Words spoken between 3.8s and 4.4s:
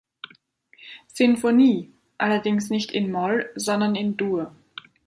in